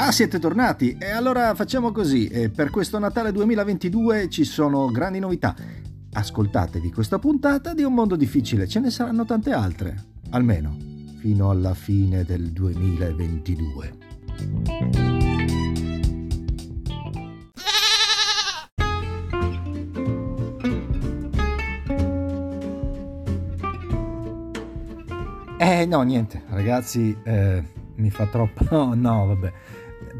Ah, 0.00 0.12
siete 0.12 0.38
tornati? 0.38 0.96
E 0.96 1.10
allora 1.10 1.56
facciamo 1.56 1.90
così. 1.90 2.28
Per 2.54 2.70
questo 2.70 3.00
Natale 3.00 3.32
2022 3.32 4.28
ci 4.28 4.44
sono 4.44 4.86
grandi 4.92 5.18
novità. 5.18 5.56
Ascoltatevi 6.12 6.92
questa 6.92 7.18
puntata 7.18 7.74
di 7.74 7.82
Un 7.82 7.94
mondo 7.94 8.14
difficile, 8.14 8.68
ce 8.68 8.78
ne 8.78 8.90
saranno 8.90 9.24
tante 9.24 9.50
altre, 9.50 9.96
almeno 10.30 10.76
fino 11.18 11.50
alla 11.50 11.74
fine 11.74 12.22
del 12.22 12.52
2022. 12.52 13.92
Eh 25.58 25.86
no, 25.86 26.02
niente, 26.02 26.44
ragazzi, 26.50 27.16
eh, 27.24 27.62
mi 27.96 28.10
fa 28.10 28.26
troppo... 28.26 28.64
No, 28.70 28.94
no, 28.96 29.26
vabbè. 29.26 29.52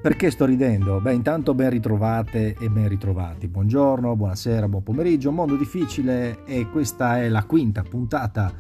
Perché 0.01 0.31
sto 0.31 0.45
ridendo? 0.45 1.01
Beh, 1.01 1.13
intanto 1.13 1.55
ben 1.55 1.71
ritrovate 1.71 2.55
e 2.57 2.71
ben 2.71 2.87
ritrovati. 2.87 3.49
Buongiorno, 3.49 4.15
buonasera, 4.15 4.69
buon 4.69 4.85
pomeriggio. 4.85 5.33
Mondo 5.33 5.57
difficile 5.57 6.45
e 6.45 6.69
questa 6.71 7.21
è 7.21 7.29
la 7.29 7.43
quinta 7.43 7.83
puntata 7.83 8.53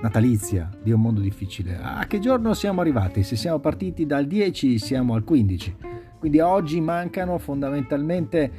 natalizia 0.00 0.70
di 0.80 0.92
Un 0.92 1.00
mondo 1.00 1.20
difficile. 1.20 1.76
A 1.76 2.06
che 2.06 2.20
giorno 2.20 2.54
siamo 2.54 2.82
arrivati? 2.82 3.24
Se 3.24 3.34
siamo 3.34 3.58
partiti 3.58 4.06
dal 4.06 4.28
10 4.28 4.78
siamo 4.78 5.14
al 5.14 5.24
15. 5.24 5.76
Quindi 6.20 6.38
oggi 6.38 6.80
mancano 6.80 7.36
fondamentalmente 7.38 8.50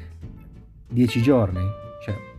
10 0.90 1.22
giorni, 1.22 1.64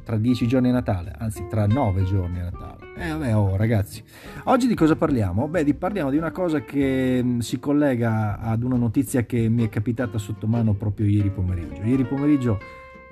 tra 0.02 0.16
10 0.16 0.46
giorni 0.46 0.68
a 0.68 0.72
Natale, 0.72 1.14
anzi 1.18 1.46
tra 1.48 1.66
9 1.66 2.04
giorni 2.04 2.40
a 2.40 2.44
Natale. 2.44 2.94
Eh 2.96 3.10
vabbè, 3.10 3.36
oh 3.36 3.56
ragazzi. 3.56 4.02
Oggi 4.44 4.66
di 4.66 4.74
cosa 4.74 4.96
parliamo? 4.96 5.48
Beh, 5.48 5.64
di, 5.64 5.74
parliamo 5.74 6.10
di 6.10 6.16
una 6.16 6.30
cosa 6.30 6.60
che 6.60 7.20
mm, 7.22 7.38
si 7.38 7.58
collega 7.58 8.38
ad 8.38 8.62
una 8.62 8.76
notizia 8.76 9.24
che 9.24 9.48
mi 9.48 9.64
è 9.64 9.68
capitata 9.68 10.18
sotto 10.18 10.46
mano 10.46 10.74
proprio 10.74 11.06
ieri 11.06 11.30
pomeriggio. 11.30 11.82
Ieri 11.82 12.04
pomeriggio, 12.04 12.58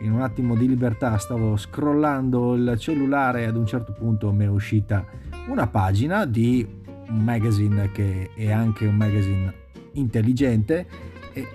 in 0.01 0.13
un 0.13 0.21
attimo 0.21 0.55
di 0.55 0.69
libertà, 0.69 1.17
stavo 1.19 1.57
scrollando 1.57 2.55
il 2.55 2.77
cellulare 2.79 3.43
e 3.43 3.47
ad 3.47 3.57
un 3.57 3.67
certo 3.67 3.93
punto 3.93 4.33
mi 4.33 4.45
è 4.45 4.49
uscita 4.49 5.05
una 5.49 5.67
pagina 5.67 6.25
di 6.27 6.67
un 7.09 7.25
magazine 7.25 7.91
che 7.91 8.31
è 8.35 8.51
anche 8.51 8.87
un 8.87 8.97
magazine 8.97 9.55
intelligente, 9.93 10.87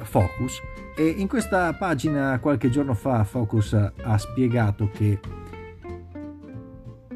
Focus. 0.04 0.62
E 0.96 1.08
in 1.08 1.28
questa 1.28 1.74
pagina 1.74 2.40
qualche 2.40 2.70
giorno 2.70 2.94
fa 2.94 3.24
Focus 3.24 3.74
ha 3.74 4.18
spiegato 4.18 4.90
che 4.92 5.20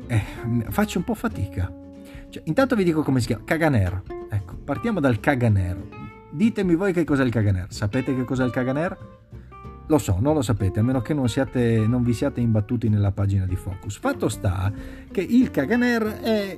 eh, 0.08 0.24
faccio 0.70 0.98
un 0.98 1.04
po' 1.04 1.14
fatica. 1.14 1.72
Cioè, 2.30 2.44
intanto 2.46 2.76
vi 2.76 2.84
dico 2.84 3.04
come 3.04 3.20
si 3.20 3.28
chiama, 3.28 3.44
Caganer. 3.46 4.02
Ecco, 4.30 4.56
partiamo 4.64 5.00
dal 5.00 5.20
Caganer. 5.20 5.78
Ditemi 6.32 6.76
voi 6.76 6.94
che 6.94 7.04
cos'è 7.04 7.24
il 7.24 7.32
Caganer. 7.32 7.72
Sapete 7.72 8.16
che 8.16 8.24
cos'è 8.24 8.44
il 8.44 8.52
Caganer? 8.52 8.98
Lo 9.88 9.98
so, 9.98 10.18
non 10.20 10.36
lo 10.36 10.44
sapete, 10.44 10.82
a 10.82 10.84
meno 10.84 11.02
che 11.02 11.16
non, 11.16 11.28
siate, 11.28 11.88
non 11.88 12.04
vi 12.04 12.14
siate 12.14 12.42
imbattuti 12.42 12.90
nella 12.90 13.12
pagina 13.12 13.46
di 13.46 13.56
Focus. 13.56 13.98
Fatto 13.98 14.30
sta 14.30 14.72
che 15.12 15.22
il 15.22 15.50
Caganer 15.50 16.20
è... 16.20 16.58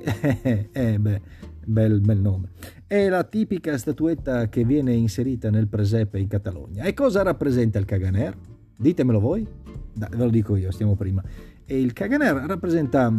è 0.70 0.98
beh, 1.00 1.20
bel, 1.64 2.00
bel 2.00 2.18
nome. 2.18 2.50
È 2.86 3.08
la 3.08 3.24
tipica 3.24 3.76
statuetta 3.78 4.48
che 4.48 4.64
viene 4.64 4.92
inserita 4.92 5.50
nel 5.50 5.68
presepe 5.68 6.18
in 6.18 6.28
Catalogna. 6.28 6.84
E 6.84 6.94
cosa 6.94 7.22
rappresenta 7.22 7.78
il 7.78 7.84
Caganer? 7.84 8.36
Ditemelo 8.76 9.20
voi. 9.20 9.46
Dai, 9.94 10.08
ve 10.10 10.24
lo 10.24 10.30
dico 10.30 10.56
io, 10.56 10.70
stiamo 10.70 10.94
prima. 10.94 11.22
E 11.64 11.80
il 11.80 11.92
Caganer 11.92 12.34
rappresenta 12.46 13.12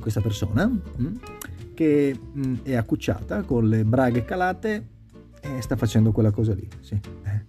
questa 0.00 0.20
persona 0.20 0.66
mm, 0.66 1.14
che 1.74 2.18
mm, 2.36 2.54
è 2.62 2.74
accucciata 2.74 3.42
con 3.42 3.68
le 3.68 3.84
braghe 3.84 4.24
calate 4.24 4.86
e 5.40 5.62
sta 5.62 5.76
facendo 5.76 6.12
quella 6.12 6.30
cosa 6.30 6.54
lì. 6.54 6.68
Sì. 6.80 6.98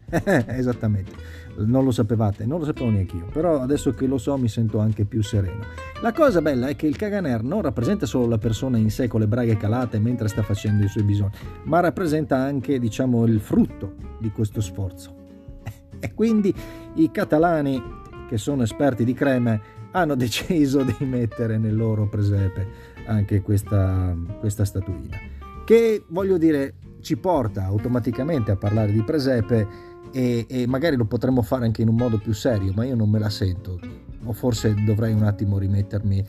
Esattamente, 0.47 1.11
non 1.57 1.83
lo 1.83 1.91
sapevate, 1.91 2.45
non 2.45 2.59
lo 2.59 2.65
sapevo 2.65 2.89
neanche 2.89 3.16
io, 3.16 3.25
però 3.31 3.61
adesso 3.61 3.94
che 3.94 4.07
lo 4.07 4.17
so 4.17 4.38
mi 4.38 4.47
sento 4.47 4.79
anche 4.79 5.06
più 5.06 5.22
sereno. 5.22 5.63
La 6.01 6.11
cosa 6.13 6.41
bella 6.41 6.67
è 6.67 6.75
che 6.75 6.88
il 6.88 6.95
Caganer 6.95 7.44
non 7.44 7.61
rappresenta 7.61 8.06
solo 8.06 8.28
la 8.28 8.38
persona 8.38 8.78
in 8.78 8.89
sé 8.89 9.07
con 9.07 9.19
le 9.19 9.28
braghe 9.28 9.57
calate 9.57 10.00
mentre 10.00 10.28
sta 10.28 10.41
facendo 10.41 10.84
i 10.84 10.88
suoi 10.88 11.03
bisogni, 11.03 11.31
ma 11.63 11.79
rappresenta 11.79 12.38
anche, 12.38 12.79
diciamo, 12.79 13.25
il 13.25 13.39
frutto 13.39 13.95
di 14.19 14.31
questo 14.31 14.61
sforzo. 14.61 15.16
E 16.01 16.13
quindi 16.13 16.53
i 16.94 17.11
catalani, 17.11 17.84
che 18.29 18.38
sono 18.38 18.63
esperti 18.63 19.03
di 19.03 19.13
creme, 19.13 19.61
hanno 19.91 20.16
deciso 20.16 20.84
di 20.84 20.95
mettere 21.05 21.57
nel 21.57 21.75
loro 21.75 22.07
presepe 22.07 22.67
anche 23.05 23.41
questa, 23.41 24.16
questa 24.39 24.63
statuina. 24.63 25.17
Che 25.66 26.05
voglio 26.07 26.38
dire 26.38 26.75
ci 27.01 27.17
porta 27.17 27.66
automaticamente 27.66 28.51
a 28.51 28.55
parlare 28.55 28.91
di 28.91 29.01
presepe 29.03 29.67
e, 30.11 30.45
e, 30.49 30.67
magari 30.67 30.95
lo 30.95 31.05
potremmo 31.05 31.41
fare 31.41 31.65
anche 31.65 31.81
in 31.81 31.87
un 31.87 31.95
modo 31.95 32.17
più 32.17 32.33
serio, 32.33 32.73
ma 32.75 32.85
io 32.85 32.95
non 32.95 33.09
me 33.09 33.19
la 33.19 33.29
sento. 33.29 33.79
O 34.23 34.33
forse 34.33 34.73
dovrei 34.85 35.13
un 35.13 35.23
attimo 35.23 35.57
rimettermi 35.57 36.25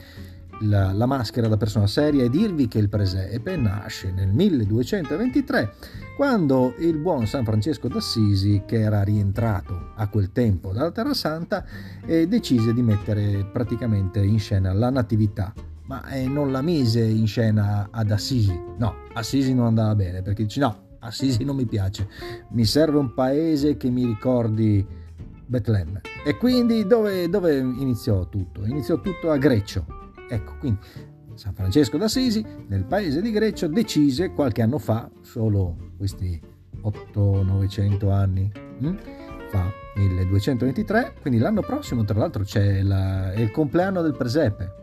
la, 0.60 0.92
la, 0.92 1.06
maschera 1.06 1.48
da 1.48 1.56
persona 1.56 1.86
seria 1.86 2.25
e 2.25 2.31
dirvi 2.31 2.69
che 2.69 2.78
il 2.78 2.88
presepe 2.88 3.56
nasce 3.56 4.12
nel 4.12 4.28
1223 4.28 5.72
quando 6.16 6.75
il 6.78 6.98
buon 6.98 7.26
San 7.26 7.44
Francesco 7.44 7.88
d'Assisi 7.88 8.64
che 8.66 8.81
era 8.81 9.03
rientrato 9.03 9.92
a 9.97 10.08
quel 10.08 10.32
tempo 10.32 10.72
dalla 10.72 10.91
Terra 10.91 11.14
Santa 11.14 11.64
eh, 12.04 12.26
decise 12.26 12.75
di 12.75 12.82
mettere 12.82 13.48
praticamente 13.50 14.22
in 14.22 14.38
scena 14.38 14.72
la 14.72 14.91
natività 14.91 15.52
ma 15.87 16.06
eh, 16.08 16.26
non 16.28 16.52
la 16.52 16.60
mise 16.60 17.02
in 17.02 17.26
scena 17.26 17.88
ad 17.91 18.10
Assisi 18.10 18.58
no, 18.76 18.94
Assisi 19.14 19.54
non 19.54 19.66
andava 19.66 19.94
bene 19.94 20.20
perché 20.20 20.42
dice 20.42 20.60
no, 20.60 20.88
Assisi 21.00 21.44
non 21.44 21.56
mi 21.56 21.66
piace 21.66 22.09
mi 22.50 22.65
serve 22.65 22.99
un 22.99 23.15
paese 23.15 23.77
che 23.77 23.91
mi 23.91 24.05
ricordi 24.05 24.87
Betlemme 25.47 26.03
e 26.25 26.37
quindi 26.37 26.87
dove, 26.87 27.28
dove 27.28 27.59
iniziò 27.59 28.28
tutto? 28.28 28.65
iniziò 28.65 29.00
tutto 29.00 29.31
a 29.31 29.37
Greccio 29.37 29.99
Ecco, 30.31 30.55
quindi 30.61 30.78
San 31.34 31.55
Francesco 31.55 31.99
d'Assisi 31.99 32.44
nel 32.69 32.84
paese 32.84 33.21
di 33.21 33.33
Greccio 33.33 33.66
decise 33.66 34.31
qualche 34.31 34.62
anno 34.62 34.78
fa, 34.78 35.11
solo 35.22 35.93
questi 35.97 36.41
800-900 36.83 38.11
anni 38.12 38.50
hm, 38.78 38.99
fa, 39.49 39.69
1223, 39.97 41.15
quindi 41.21 41.41
l'anno 41.41 41.62
prossimo 41.62 42.05
tra 42.05 42.19
l'altro 42.19 42.44
c'è 42.44 42.82
la, 42.82 43.34
il 43.34 43.50
compleanno 43.50 44.03
del 44.03 44.15
presepe. 44.15 44.80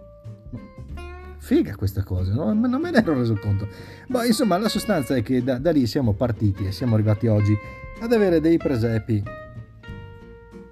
Figa 1.39 1.75
questa 1.75 2.03
cosa, 2.03 2.33
no? 2.33 2.53
non 2.53 2.81
me 2.81 2.91
ne 2.91 2.97
ero 2.97 3.13
reso 3.13 3.35
conto. 3.35 3.67
Ma 4.07 4.25
insomma 4.25 4.57
la 4.57 4.69
sostanza 4.69 5.15
è 5.15 5.21
che 5.21 5.43
da, 5.43 5.57
da 5.57 5.71
lì 5.71 5.87
siamo 5.87 6.13
partiti 6.13 6.65
e 6.65 6.71
siamo 6.71 6.95
arrivati 6.95 7.27
oggi 7.27 7.55
ad 8.01 8.11
avere 8.11 8.39
dei 8.39 8.57
presepi 8.57 9.23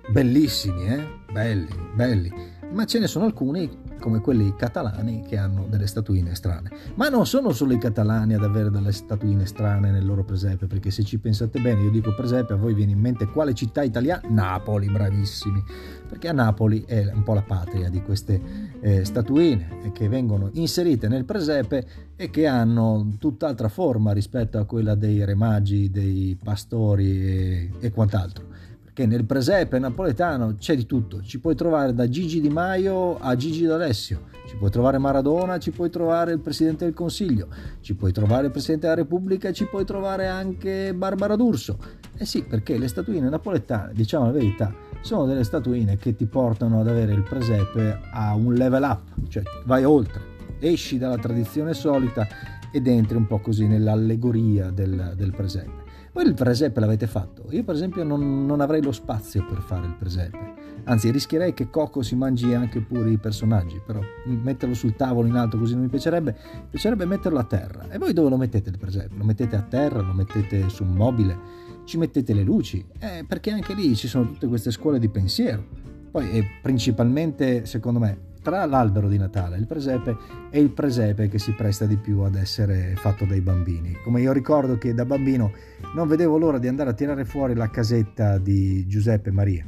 bellissimi, 0.10 0.88
eh? 0.88 1.08
belli, 1.32 1.68
belli, 1.94 2.32
ma 2.72 2.86
ce 2.86 3.00
ne 3.00 3.08
sono 3.08 3.26
alcuni 3.26 3.84
come 4.00 4.20
quelli 4.20 4.54
catalani 4.56 5.24
che 5.28 5.38
hanno 5.38 5.66
delle 5.68 5.88
statuine 5.88 6.36
strane. 6.36 6.70
Ma 6.96 7.10
non 7.10 7.26
sono 7.26 7.52
solo 7.54 7.74
i 7.74 7.78
catalani 7.78 8.34
ad 8.34 8.44
avere 8.44 8.70
delle 8.70 8.92
statuine 8.92 9.46
strane 9.46 9.92
nel 9.92 10.06
loro 10.06 10.24
presepe, 10.24 10.68
perché 10.68 10.92
se 10.92 11.04
ci 11.04 11.18
pensate 11.18 11.60
bene, 11.60 11.84
io 11.84 11.90
dico 11.90 12.14
presepe, 12.14 12.54
a 12.54 12.58
voi 12.58 12.74
viene 12.74 12.92
in 12.92 13.00
mente 13.00 13.26
quale 13.26 13.54
città 13.54 13.84
italiana? 13.84 14.28
Napoli, 14.30 14.90
bravissimi, 14.90 15.64
perché 16.08 16.28
a 16.28 16.34
Napoli 16.34 16.84
è 16.86 17.12
un 17.14 17.24
po' 17.24 17.34
la 17.34 17.42
patria 17.42 17.90
di 17.90 18.02
queste 18.02 18.40
eh, 18.80 19.06
statuine 19.06 19.92
che 19.94 20.08
vengono 20.08 20.50
inserite 20.54 21.08
nel 21.08 21.26
presepe 21.26 21.88
e 22.16 22.30
che 22.30 22.46
hanno 22.46 23.16
tutt'altra 23.18 23.70
forma 23.70 24.12
rispetto 24.12 24.58
a 24.58 24.66
quella 24.66 24.96
dei 24.96 25.24
re 25.26 25.36
magi, 25.36 25.90
dei 25.90 26.38
pastori 26.42 27.26
e, 27.26 27.72
e 27.80 27.92
quant'altro 27.92 28.54
che 28.96 29.06
nel 29.06 29.26
presepe 29.26 29.78
napoletano 29.78 30.56
c'è 30.58 30.74
di 30.74 30.86
tutto, 30.86 31.22
ci 31.22 31.42
puoi 31.42 31.54
trovare 31.54 31.94
da 31.94 32.08
Gigi 32.08 32.40
Di 32.40 32.48
Maio 32.48 33.20
a 33.20 33.36
Gigi 33.36 33.66
D'Alessio, 33.66 34.22
ci 34.48 34.56
puoi 34.56 34.72
trovare 34.72 34.98
Maradona, 35.00 35.58
ci 35.60 35.72
puoi 35.72 35.90
trovare 35.90 36.32
il 36.32 36.40
Presidente 36.40 36.86
del 36.86 36.94
Consiglio, 36.94 37.50
ci 37.82 37.94
puoi 37.94 38.14
trovare 38.14 38.46
il 38.46 38.52
Presidente 38.52 38.88
della 38.88 39.02
Repubblica, 39.02 39.52
ci 39.52 39.66
puoi 39.66 39.84
trovare 39.84 40.28
anche 40.28 40.94
Barbara 40.94 41.36
D'Urso. 41.36 41.78
Eh 42.16 42.24
sì, 42.24 42.46
perché 42.46 42.78
le 42.78 42.88
statuine 42.88 43.28
napoletane, 43.28 43.92
diciamo 43.94 44.28
la 44.28 44.32
verità, 44.32 44.74
sono 45.02 45.26
delle 45.26 45.44
statuine 45.44 45.98
che 45.98 46.16
ti 46.16 46.26
portano 46.26 46.80
ad 46.80 46.88
avere 46.88 47.12
il 47.12 47.24
presepe 47.24 48.00
a 48.14 48.34
un 48.34 48.54
level 48.54 48.84
up, 48.84 49.28
cioè 49.28 49.44
vai 49.66 49.84
oltre, 49.84 50.22
esci 50.60 50.98
dalla 50.98 51.18
tradizione 51.18 51.74
solita 51.74 52.26
ed 52.72 52.88
entri 52.88 53.18
un 53.18 53.28
po' 53.28 53.40
così 53.40 53.68
nell'allegoria 53.68 54.70
del, 54.70 55.16
del 55.18 55.34
presepe. 55.36 55.85
Voi 56.16 56.26
il 56.28 56.34
presepe 56.34 56.80
l'avete 56.80 57.08
fatto? 57.08 57.48
Io 57.50 57.66
per 57.66 57.76
esempio 57.76 58.06
non, 58.06 58.46
non, 58.46 58.62
avrei 58.62 58.82
lo 58.82 58.94
spazio 58.94 59.46
per 59.46 59.60
fare 59.60 59.86
il 59.86 59.96
presepe. 59.96 60.54
Anzi, 60.86 61.12
rischierei 61.12 61.54
che 61.54 61.70
Coco 61.70 62.02
si 62.04 62.16
mangi 62.16 62.54
anche 62.54 62.80
pure 62.80 63.12
i 63.12 63.18
personaggi, 63.18 63.82
però 63.86 64.00
metterlo 64.24 64.76
sul 64.76 64.96
tavolo 64.96 65.28
in 65.28 65.36
alto 65.36 65.58
così 65.58 65.74
non 65.74 65.84
mi 65.84 65.90
piacerebbe. 65.90 66.38
Mi 66.54 66.68
piacerebbe 66.70 67.04
metterlo 67.06 67.38
a 67.38 67.44
terra. 67.44 67.90
E 67.90 67.98
voi 67.98 68.14
dove 68.14 68.30
lo 68.30 68.38
mettete 68.38 68.70
il 68.70 68.78
presepe? 68.78 69.14
Lo 69.14 69.26
mettete 69.26 69.58
a 69.58 69.62
terra? 69.62 70.00
Lo 70.00 70.14
mettete 70.14 70.70
su 70.70 70.84
un 70.84 70.94
mobile? 70.94 71.38
Ci 71.84 71.98
mettete 71.98 72.34
le 72.34 72.44
luci? 72.44 72.86
Eh, 72.98 73.26
perché 73.28 73.52
anche 73.52 73.74
lì 73.74 73.94
ci 73.94 74.08
sono 74.08 74.26
tutte 74.26 74.48
queste 74.48 74.72
scuole 74.72 75.00
di 75.00 75.10
pensiero. 75.10 75.66
Poi, 76.12 76.32
e 76.32 76.46
principalmente, 76.62 77.66
secondo 77.66 78.00
me, 78.00 78.18
tra 78.46 78.64
l'albero 78.68 79.08
di 79.08 79.18
Natale 79.18 79.56
e 79.56 79.60
il 79.60 79.66
presepe 79.66 80.18
è 80.52 80.60
il 80.60 80.70
presepe 80.70 81.28
che 81.28 81.40
si 81.40 81.54
presta 81.54 81.88
di 81.88 81.98
più 81.98 82.20
ad 82.20 82.36
essere 82.36 82.94
fatto 82.96 83.26
dai 83.26 83.42
bambini. 83.42 83.98
Come 84.04 84.22
io 84.22 84.32
ricordo 84.32 84.78
che 84.78 84.94
da 84.94 85.04
bambino 85.04 85.52
non 85.96 86.08
vedevo 86.08 86.38
l'ora 86.38 86.60
di 86.60 86.68
andare 86.68 86.92
a 86.92 86.94
tirare 86.94 87.26
fuori 87.26 87.56
la 87.56 87.72
casetta 87.72 88.38
di 88.38 88.86
Giuseppe 88.86 89.32
Maria, 89.32 89.66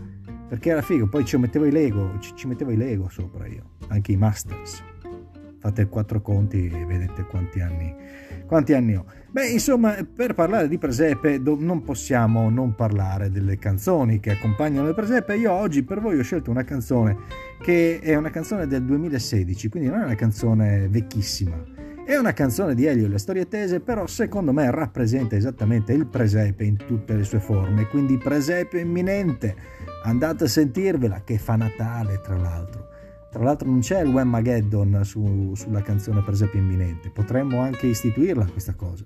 perché 0.47 0.69
era 0.69 0.83
figo, 0.83 1.07
poi 1.07 1.25
ci 1.25 1.38
mettevo 1.38 1.65
i 1.65 1.71
Lego, 1.71 2.19
ci, 2.19 2.33
ci 2.35 2.45
mettevo 2.45 2.69
i 2.69 2.77
Lego 2.77 3.09
sopra 3.09 3.47
io, 3.47 3.63
anche 3.88 4.12
i 4.12 4.15
Masters. 4.15 4.87
Fate 5.67 5.89
quattro 5.89 6.21
conti 6.21 6.71
e 6.73 6.85
vedete 6.85 7.23
quanti 7.23 7.59
anni, 7.59 7.93
quanti 8.45 8.71
anni 8.71 8.95
ho. 8.95 9.03
Beh, 9.29 9.49
insomma, 9.49 9.97
per 10.01 10.33
parlare 10.33 10.69
di 10.69 10.77
presepe 10.77 11.39
non 11.39 11.83
possiamo 11.83 12.49
non 12.49 12.73
parlare 12.73 13.29
delle 13.29 13.57
canzoni 13.57 14.21
che 14.21 14.31
accompagnano 14.31 14.87
le 14.87 14.93
presepe. 14.93 15.35
Io 15.35 15.51
oggi 15.51 15.83
per 15.83 15.99
voi 15.99 16.17
ho 16.17 16.23
scelto 16.23 16.51
una 16.51 16.63
canzone 16.63 17.17
che 17.61 17.99
è 17.99 18.15
una 18.15 18.29
canzone 18.29 18.65
del 18.65 18.85
2016, 18.85 19.67
quindi 19.67 19.89
non 19.89 19.99
è 19.99 20.05
una 20.05 20.15
canzone 20.15 20.87
vecchissima. 20.87 21.61
È 22.05 22.15
una 22.15 22.31
canzone 22.31 22.73
di 22.73 22.85
Elio 22.85 23.07
e 23.07 23.09
le 23.09 23.17
storie 23.17 23.49
tese, 23.49 23.81
però 23.81 24.07
secondo 24.07 24.53
me 24.53 24.71
rappresenta 24.71 25.35
esattamente 25.35 25.91
il 25.91 26.07
presepe 26.07 26.63
in 26.63 26.77
tutte 26.77 27.13
le 27.13 27.25
sue 27.25 27.41
forme, 27.41 27.89
quindi 27.89 28.17
presepe 28.17 28.79
imminente. 28.79 29.53
Andate 30.05 30.45
a 30.45 30.47
sentirvela, 30.47 31.23
che 31.25 31.37
fa 31.37 31.57
Natale 31.57 32.21
tra 32.21 32.37
l'altro. 32.37 32.95
Tra 33.29 33.44
l'altro 33.44 33.69
non 33.69 33.79
c'è 33.79 34.01
il 34.01 34.09
Wemageddon 34.09 35.01
su, 35.03 35.53
sulla 35.56 35.81
canzone 35.81 36.21
Presepe 36.21 36.57
imminente, 36.57 37.09
potremmo 37.09 37.59
anche 37.59 37.88
istituirla 37.88 38.45
questa 38.45 38.74
cosa. 38.74 39.03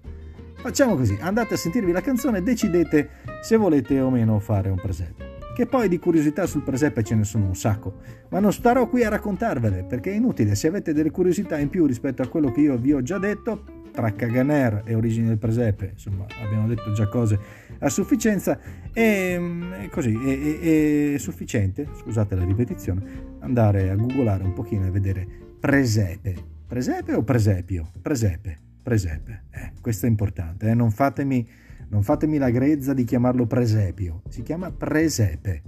Facciamo 0.54 0.96
così, 0.96 1.18
andate 1.20 1.56
a 1.56 1.58
sentirvi 1.58 1.92
la 1.92 2.02
canzone 2.02 2.38
e 2.38 2.44
decidete 2.44 3.10
se 3.42 3.56
volete 3.58 4.00
o 4.00 4.12
meno 4.12 4.40
fare 4.40 4.70
un 4.70 4.80
presepe. 4.80 5.30
Che 5.56 5.66
poi 5.66 5.90
di 5.90 5.98
curiosità 5.98 6.46
sul 6.46 6.62
presepe 6.62 7.04
ce 7.04 7.16
ne 7.16 7.24
sono 7.24 7.46
un 7.46 7.56
sacco, 7.56 7.96
ma 8.30 8.40
non 8.40 8.54
starò 8.54 8.88
qui 8.88 9.04
a 9.04 9.10
raccontarvele 9.10 9.84
perché 9.84 10.12
è 10.12 10.16
inutile, 10.16 10.54
se 10.56 10.68
avete 10.68 10.94
delle 10.94 11.12
curiosità 11.12 11.58
in 11.58 11.70
più 11.70 11.86
rispetto 11.88 12.22
a 12.22 12.28
quello 12.28 12.52
che 12.52 12.62
io 12.62 12.78
vi 12.78 12.94
ho 12.94 13.02
già 13.02 13.18
detto, 13.18 13.81
tra 13.92 14.14
Caganer 14.14 14.84
e 14.86 14.96
origine 14.96 15.28
del 15.28 15.38
presepe, 15.38 15.92
insomma 15.94 16.26
abbiamo 16.44 16.68
detto 16.68 16.92
già 16.94 17.08
cose 17.08 17.40
a 17.80 17.90
sufficienza, 17.90 18.60
e 18.94 19.90
così 19.92 20.14
è, 20.14 21.14
è, 21.14 21.18
sufficiente, 21.18 21.88
scusate 22.00 22.36
la 22.36 22.44
ripetizione, 22.44 23.02
andare 23.40 23.90
a 23.90 23.96
googolare 23.96 24.44
un 24.44 24.54
pochino 24.54 24.86
e 24.86 24.92
vedere 24.92 25.28
presepe, 25.60 26.36
presepe 26.68 27.14
o 27.14 27.24
presepio? 27.24 27.92
Presepe 28.02 28.70
presepe. 28.82 29.44
Eh, 29.52 29.72
questo 29.80 30.06
è 30.06 30.10
importante, 30.10 30.70
eh? 30.70 30.74
non, 30.74 30.92
fatemi, 30.92 31.48
non 31.90 32.04
fatemi 32.04 32.38
la 32.38 32.50
grezza 32.50 32.94
di 32.94 33.04
chiamarlo 33.04 33.46
presepio, 33.46 34.22
si 34.30 34.42
chiama 34.42 34.72
presepe. 34.72 35.62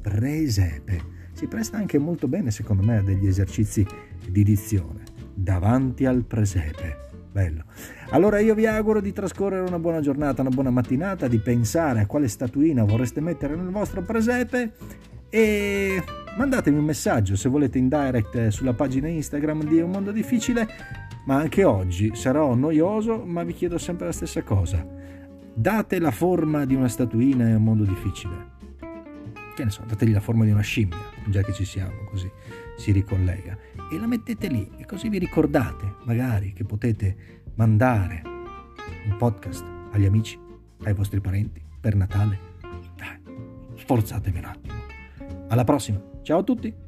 Presepe. 0.00 1.14
Si 1.32 1.46
presta 1.48 1.76
anche 1.76 1.98
molto 1.98 2.28
bene, 2.28 2.50
secondo 2.50 2.82
me, 2.82 2.98
a 2.98 3.02
degli 3.02 3.26
esercizi 3.26 3.84
di 4.28 4.42
dizione. 4.42 5.02
Davanti 5.34 6.06
al 6.06 6.24
presepe. 6.24 7.05
Bello. 7.36 7.64
Allora 8.12 8.38
io 8.38 8.54
vi 8.54 8.64
auguro 8.64 9.02
di 9.02 9.12
trascorrere 9.12 9.60
una 9.68 9.78
buona 9.78 10.00
giornata, 10.00 10.40
una 10.40 10.48
buona 10.48 10.70
mattinata, 10.70 11.28
di 11.28 11.36
pensare 11.36 12.00
a 12.00 12.06
quale 12.06 12.28
statuina 12.28 12.82
vorreste 12.82 13.20
mettere 13.20 13.54
nel 13.54 13.68
vostro 13.68 14.00
presepe 14.00 14.72
e 15.28 16.02
mandatemi 16.38 16.78
un 16.78 16.84
messaggio 16.86 17.36
se 17.36 17.50
volete 17.50 17.76
in 17.76 17.88
direct 17.90 18.48
sulla 18.48 18.72
pagina 18.72 19.08
Instagram 19.08 19.64
di 19.64 19.80
Un 19.80 19.90
Mondo 19.90 20.12
Difficile 20.12 20.66
ma 21.26 21.36
anche 21.36 21.62
oggi 21.62 22.14
sarò 22.14 22.54
noioso, 22.54 23.22
ma 23.26 23.42
vi 23.42 23.52
chiedo 23.52 23.76
sempre 23.76 24.06
la 24.06 24.12
stessa 24.12 24.42
cosa. 24.42 24.82
Date 25.52 25.98
la 25.98 26.12
forma 26.12 26.64
di 26.64 26.74
una 26.74 26.88
statuina 26.88 27.46
in 27.48 27.56
un 27.56 27.64
mondo 27.64 27.84
difficile. 27.84 28.55
Che 29.56 29.64
ne 29.64 29.70
so, 29.70 29.82
dategli 29.86 30.12
la 30.12 30.20
forma 30.20 30.44
di 30.44 30.50
una 30.50 30.60
scimmia, 30.60 30.98
già 31.28 31.40
che 31.40 31.54
ci 31.54 31.64
siamo, 31.64 32.04
così 32.10 32.30
si 32.76 32.92
ricollega. 32.92 33.56
E 33.90 33.98
la 33.98 34.06
mettete 34.06 34.48
lì 34.48 34.70
e 34.76 34.84
così 34.84 35.08
vi 35.08 35.16
ricordate, 35.16 35.94
magari, 36.04 36.52
che 36.52 36.64
potete 36.64 37.44
mandare 37.54 38.20
un 39.06 39.16
podcast 39.16 39.64
agli 39.92 40.04
amici, 40.04 40.38
ai 40.82 40.92
vostri 40.92 41.22
parenti, 41.22 41.64
per 41.80 41.94
Natale. 41.94 42.38
Dai, 42.96 43.18
sforzatevi 43.76 44.36
un 44.36 44.44
attimo. 44.44 44.74
Alla 45.48 45.64
prossima, 45.64 46.02
ciao 46.20 46.40
a 46.40 46.42
tutti! 46.42 46.85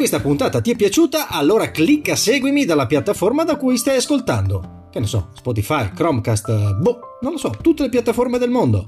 Questa 0.00 0.20
puntata 0.20 0.62
ti 0.62 0.70
è 0.70 0.76
piaciuta, 0.76 1.28
allora 1.28 1.70
clicca 1.70 2.16
seguimi 2.16 2.64
dalla 2.64 2.86
piattaforma 2.86 3.44
da 3.44 3.56
cui 3.56 3.76
stai 3.76 3.98
ascoltando. 3.98 4.86
Che 4.90 4.98
ne 4.98 5.04
so, 5.06 5.28
Spotify, 5.34 5.92
Chromecast, 5.92 6.76
boh, 6.76 7.18
non 7.20 7.32
lo 7.32 7.38
so, 7.38 7.50
tutte 7.60 7.82
le 7.82 7.90
piattaforme 7.90 8.38
del 8.38 8.48
mondo. 8.48 8.86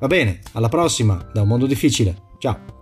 Va 0.00 0.06
bene, 0.06 0.40
alla 0.52 0.70
prossima, 0.70 1.22
da 1.34 1.42
un 1.42 1.48
mondo 1.48 1.66
difficile. 1.66 2.16
Ciao. 2.38 2.73